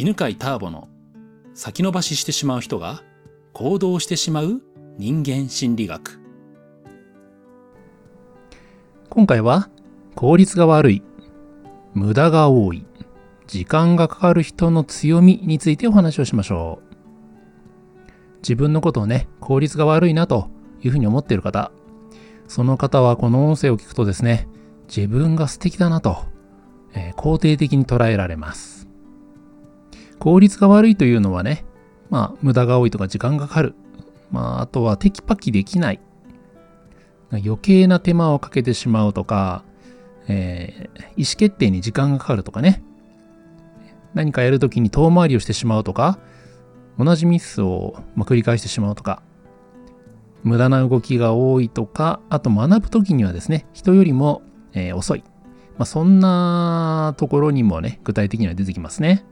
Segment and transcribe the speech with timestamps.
[0.00, 0.88] 犬飼ターボの
[1.52, 3.02] 先延ばししてしまう人が
[3.52, 4.62] 行動してしまう
[4.96, 6.18] 人間心理学
[9.10, 9.68] 今回は
[10.14, 11.02] 効率が悪い、
[11.92, 12.86] 無駄が多い、
[13.46, 18.10] 時間がかかる人の強みについてお話をしましょう。
[18.40, 20.48] 自分のことをね、効率が悪いなと
[20.82, 21.72] いうふうに思っている方、
[22.48, 24.48] その方はこの音声を聞くとですね、
[24.88, 26.24] 自分が素敵だなと、
[26.94, 28.79] えー、肯定的に捉えられます。
[30.20, 31.64] 効率が悪いというのはね、
[32.10, 33.74] まあ、無駄が多いとか時間がかかる。
[34.30, 36.00] まあ、あとはテキパキできない。
[37.32, 39.64] 余計な手間をかけてしまうとか、
[40.28, 42.82] えー、意思決定に時間がかかるとかね。
[44.14, 46.18] 何かやるときに遠回りをしてしまうとか、
[46.98, 49.22] 同じミスを繰り返してしまうとか、
[50.42, 55.24] 無駄な動きが多いとか、あと学ぶときにはですね、人よりも、えー、遅い。
[55.78, 59.24] まあ、そんなところにもね、具体的には出てきますね。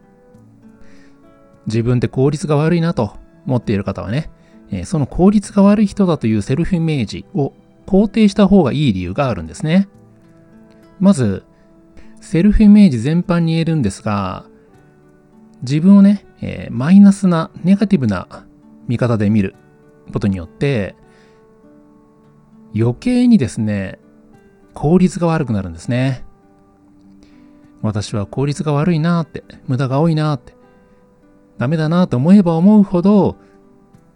[1.66, 4.30] 自分って効率が悪いなと思っている方はね、
[4.70, 7.52] えその効率が悪い人だというセルフイメージを
[7.86, 9.88] 肯定した方がいい理由があるんですね。
[11.00, 11.44] まず、
[12.20, 14.44] セルフイメージ全般に言えるんですが、
[15.62, 18.44] 自分をね、え、マイナスな、ネガティブな
[18.86, 19.54] 見方で見る
[20.12, 20.94] ことによって、
[22.76, 23.98] 余計にですね、
[24.74, 26.24] 効率が悪くなるんですね。
[27.80, 30.54] 私は効率が悪いなーって、無駄が多いなーって、
[31.58, 33.36] ダメだなと思えば思うほど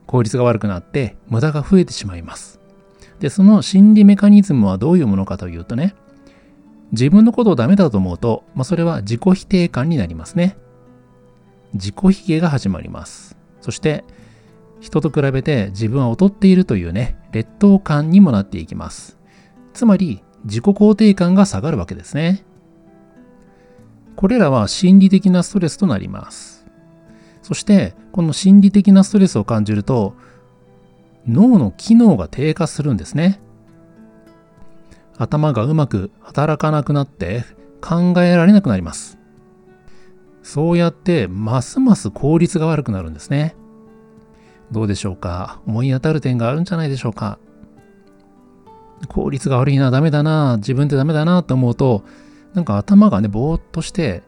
[0.06, 2.60] 効率が悪くなって無駄が増えてしまいます。
[3.18, 5.94] で、その心理メカニズムはどういうものかというとね、
[6.92, 10.56] 自分のことをダメだと思うと、まあ、それは自己否定感になりますね。
[11.74, 13.36] 自己卑下が始まります。
[13.60, 14.04] そして、
[14.80, 19.16] 人と比べて自分は劣っているというね、劣等感にもなっていきます。
[19.72, 22.44] つまり、自己肯定感が下がるわけですね。
[24.16, 26.51] これらは心理的なストレスとなります。
[27.42, 30.14] そして、この心理的なストレスを感じると、
[31.26, 33.40] 脳の機能が低下するんですね。
[35.18, 37.44] 頭がうまく働かなくなって
[37.80, 39.18] 考えられなくなります。
[40.42, 43.54] そうやってますます効率が悪くなるんですね。
[44.72, 45.60] どうでしょうか？
[45.66, 47.38] 思い当たる点があるんじゃないでしょうか？
[49.08, 52.04] 効率が悪いな、ダメだな、自分ってダメだなと思うと、
[52.54, 54.22] なんか頭がね、ぼーっとして、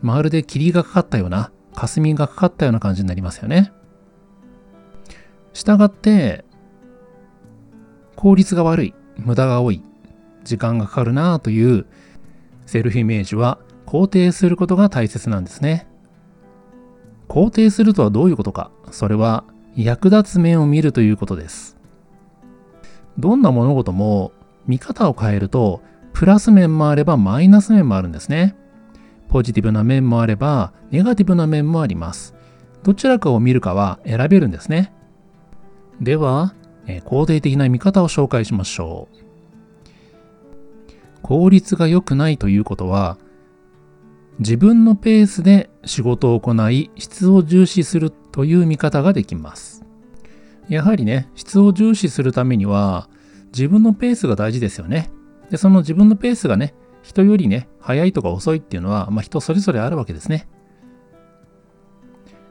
[0.00, 3.72] まるで霧がかかったような、霞がかかったような感じになりますよね。
[5.52, 6.44] したがって、
[8.16, 9.80] 効率が悪い、無駄が多い、
[10.42, 11.86] 時間がかかるなという
[12.66, 15.86] セルフイメージは肯定することが大切なんですね。
[17.28, 19.44] 肯定するとはどういうことかそれは
[19.76, 21.76] 役立つ面を見るということです。
[23.18, 24.32] どんな物事も
[24.66, 28.56] 見方を変えるとプラス面もあればマイナス面もあるんですね。
[29.28, 32.34] ポジティブな面もあれば、ネガティブな面もあります。
[32.82, 34.92] どちらかを見るかは選べるんですね。
[36.00, 36.54] では、
[36.86, 39.18] 肯定的な見方を紹介しましょう。
[41.22, 43.18] 効率が良くないということは、
[44.38, 49.84] 自分のペースで仕事を行い、質を重視するという見方ができます。
[50.68, 53.08] やはりね、質を重視するためには、
[53.52, 55.10] 自分のペースが大事ですよね。
[55.50, 56.74] で、その自分のペースがね、
[57.08, 60.46] 人よりね、早いとか遅いっていうのは、まあ、人それぞれあるわけですね。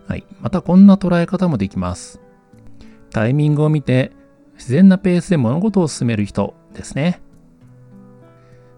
[0.08, 0.26] はい。
[0.42, 2.20] またこんな捉え方もできます。
[3.12, 4.14] タイミングを見て、
[4.56, 7.22] 自然なペースで物事を進める人ですね。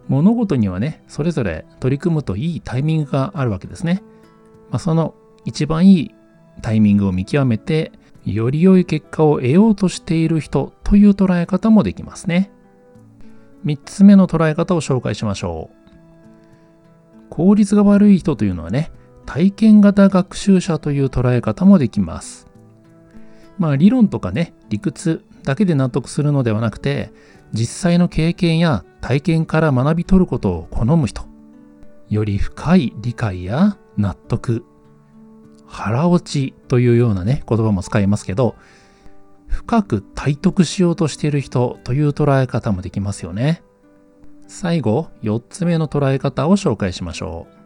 [0.09, 4.03] 物事にはね、それぞれ取り組むといいタイミングがあるわけですね。
[4.71, 6.15] まあ、その一番いい
[6.61, 7.93] タイミングを見極めて、
[8.25, 12.51] より良い結果を得ようとしている人という捉え方もできますね。
[13.65, 15.79] 3つ目の捉え方を紹介しましょう。
[17.29, 18.91] 効率が悪い人というのはね、
[19.25, 22.47] 体験型学習者という捉え方もできます。
[23.57, 27.11] まあ理論とかね、理屈だけで納得するのではなくて、
[27.53, 31.23] 実際の経験や体験から学び取ることを好む人。
[32.09, 34.65] より深い理解や納得、
[35.67, 38.55] 腹落ちというようなね、言葉も使いますけど、
[39.49, 43.61] 深く体得しようとしている人という捉え方もできますよね。
[44.47, 47.59] 最後、4つ目の捉え方を紹介しましょう。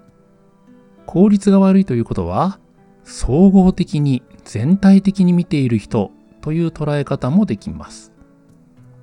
[1.05, 2.59] 効率が悪いということは、
[3.03, 8.11] 総合的に全体的に見ている人という捉え方もできます。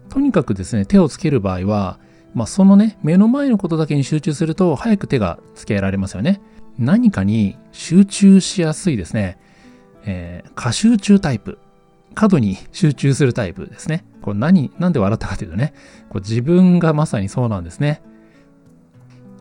[0.08, 2.00] とにかくですね、手をつける場合は、
[2.34, 6.40] まあ、そのね、目の前のことだけに集中すると早く手がつけられますよね。
[6.78, 9.38] 何かに集中しやすいですね。
[10.04, 11.58] えー、過集中タイプ
[12.14, 14.04] 過度に集中するタイプですね。
[14.22, 15.72] これ何、なんで笑ったかというとね、
[16.08, 18.02] こう自分がまさにそうなんですね。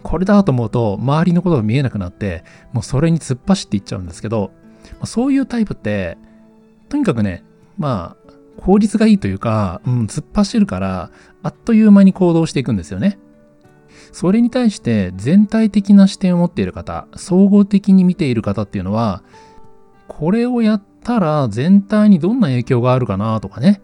[0.03, 4.51] これだと思うと周りのことが見えなくなってもうそれに突っ走っていっちゃうんですけど
[5.03, 6.17] そういうタイプって
[6.87, 7.43] とにかくね
[7.77, 8.31] まあ
[8.61, 11.11] 効率がいいというか、うん、突っ走るから
[11.43, 13.19] あっという間に行動していくんですよね。
[14.11, 19.23] それに対して全体的な視点を持っている方、総合的に見ている方っていうのは、
[20.07, 23.81] これをやったら全体にどんな影響があるかなとかね、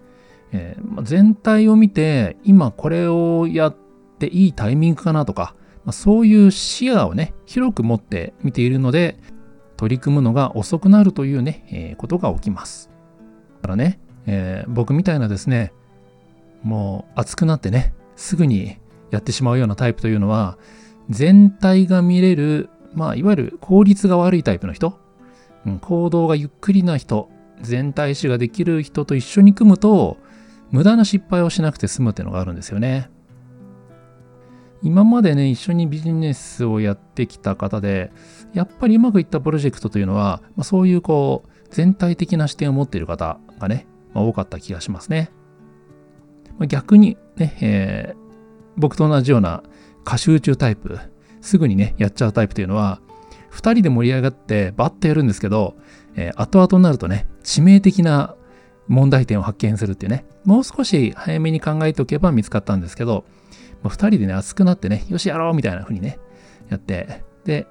[0.52, 3.76] えー、全体を見て今これをやっ
[4.20, 5.56] ていいタイミングかなとか、
[5.86, 9.18] まあ、そういう視野をね、広く持って見ているので、
[9.76, 12.92] 取り組むのが遅くなるというね、えー、ことが起きます。
[13.56, 15.74] だからね、えー、僕みたいなですね、
[16.62, 18.78] もう熱くなってね、すぐに
[19.10, 20.60] やってしまうようなタイプというのは、
[21.10, 25.00] 全体が見れる、まあ、いわゆる効率が悪いタイプの人、
[25.82, 27.30] 行動がゆっくりな人、
[27.62, 30.18] 全体視ができる人と一緒に組むと、
[30.72, 33.10] 無駄な失敗をしなくて済むっていうのがあるんですよね。
[34.84, 38.12] 今までね、一緒にビジネスをやってきた方で、
[38.54, 45.32] やっぱりうまくいったプロジェクトというのは、まあ、そういうこう、全体的な視点を持っている方がね、まあ、多かった気がしますね。
[46.60, 48.18] まあ、逆にね、えー、
[48.78, 49.64] 僕と同じような
[50.04, 51.00] 過集中タイプ、
[51.42, 53.02] すぐにね、やっちゃうタイプというのは、
[53.56, 55.76] 2人で盛り上がってバッとやるんですけど、
[56.16, 58.36] えー、後々になるとね、致命的な
[58.88, 63.26] 問題点を発見するっていうね、もう少し早めに考えておけば見つかったんですけど、
[63.84, 66.20] 2人でね、熱くなってね、よしやろうみたいな風にね、
[66.70, 67.68] やって、で、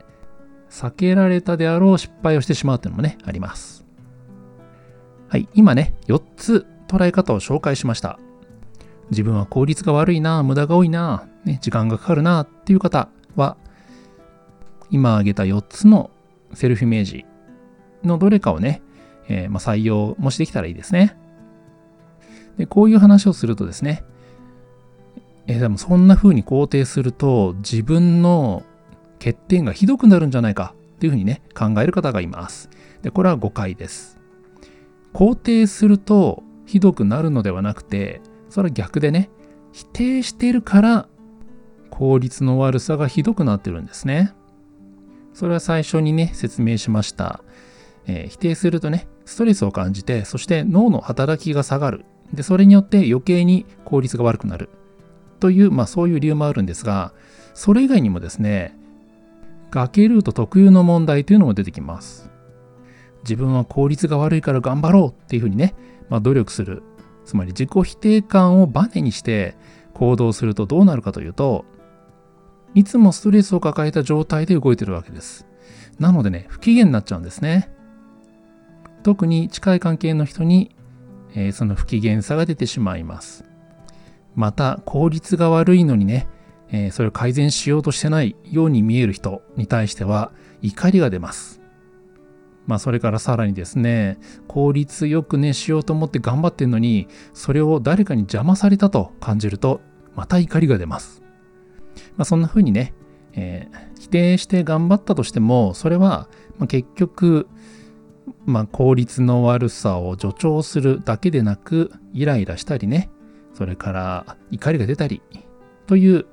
[0.71, 3.85] 避けられたであろう失敗をしてしまうっていうのもね、あります。
[5.29, 8.19] はい、今ね、4つ捉え方を紹介しました。
[9.11, 13.57] 自分は効率が悪いな、無駄が多いな、ね、時間がかかるなっていう方は、
[14.95, 16.13] 今挙げた4つの
[16.53, 17.27] セルフイメージ
[18.05, 18.81] のどれかをね、
[19.29, 21.17] えー、まあ、採用もしできたらいいですね。
[22.59, 24.05] で、こういう話をするとですね、
[25.49, 28.63] えー、でもそんな風に肯定すると自分の
[29.19, 32.71] 欠点がひどくなるんじゃないかっていう風にね、考える方がいます。
[33.03, 34.21] で、これは誤解です。
[35.13, 39.29] 肯定するとひどくなるのではなくて、それは逆でね、
[39.73, 41.09] 否定しているから
[41.91, 44.35] 効率の悪さがひどくなってるんですね。
[45.35, 47.43] それは最初にね、説明しました。
[48.07, 52.05] えー、否定するとね、ストレスを感じて、そして脳の働きが下がる。
[52.33, 54.71] で、それによって余計に効率が悪くなる。
[55.41, 57.13] という、まあそういう理由もあるんですが、
[57.53, 58.77] それ以外にもですね、
[59.71, 62.31] 崖ルート特有の問題というのも出てきます。
[63.25, 65.75] 自分は効率が悪いから頑張ろうっていうふうにね、
[66.09, 66.83] まあ、努力する
[67.25, 69.57] つまり自己否定感をバネにして
[69.95, 71.65] 行動するとどうなるかというと、
[72.75, 75.47] いつもストレスを抱えた状態で動いてるわけです。
[75.99, 77.71] なのでね、不機嫌になっちゃうんですね。
[79.03, 80.75] 特に近い関係の人に、
[81.35, 83.45] えー、その不機嫌さが出てしまいます。
[84.35, 86.27] また、効率が悪いのにね、
[86.71, 90.33] えー、それを改善しようとしてないように見える人に対しては
[90.63, 91.61] 怒りが出ます。
[92.67, 94.19] まあそれからさらにですね、
[94.49, 99.81] 効率よくね、しようと思って頑張ってんのに、それを誰かに邪魔されたと感じると、
[100.17, 101.24] また怒りが出ます。
[102.17, 102.95] まあそんな風にね、
[103.33, 107.49] えー、否定して頑張ったとしても、それは、ま、結局、
[108.47, 113.11] まあ効率の悪さを助長するだけでなく、イライラしたりね、
[113.55, 115.23] それから怒りが出たり、
[115.87, 116.27] という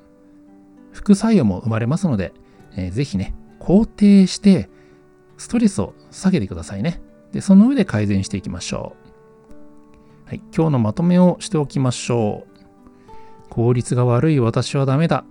[0.92, 2.34] 副作用も生まれますので、
[2.76, 4.70] えー、ぜひね、肯定して
[5.38, 7.02] ストレスを下げてくださいね。
[7.32, 8.96] で、その上で改善していきましょ
[10.26, 10.30] う。
[10.30, 13.50] はい、今日のまとめをしておきましょう。
[13.50, 15.26] 効率が悪い私はダメだ。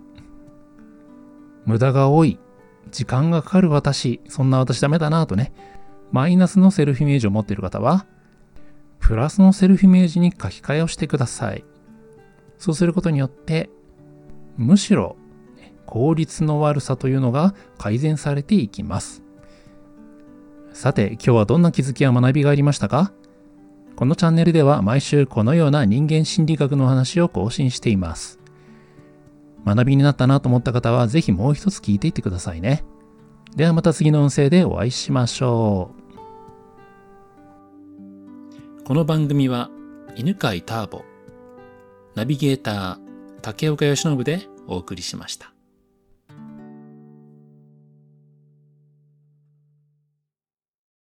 [1.65, 2.39] 無駄が多い。
[2.91, 4.21] 時間がかかる私。
[4.27, 5.53] そんな私ダメだなとね。
[6.11, 8.05] マイナスのセルフイメージを持っている方は、
[8.99, 11.63] プラスのセルフイメージに書き換えをしてください。
[12.57, 13.69] そうすることによって、
[14.57, 15.15] むしろ
[15.85, 19.23] 効率の悪さというのが改善されていきます。
[20.73, 23.13] さて、今日はどんな気づきや学びがありましたか？
[23.95, 28.40] このチャンネルでは毎週このような人間心理学の話を更新しています。
[29.65, 32.83] 学びになったなと思った方はぜひもう一つ聞いていってくださいね。
[33.55, 36.01] ではまた次の音声でお会いしましょう。
[38.83, 39.69] この番組は
[40.15, 41.03] 犬飼ターボ、
[42.15, 42.97] ナビゲーター
[43.41, 45.53] 竹岡由伸でお送りしました。